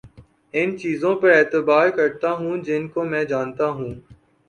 [0.53, 3.93] ان چیزوں پر اعتبار کرتا ہوں جن کو میں جانتا ہوں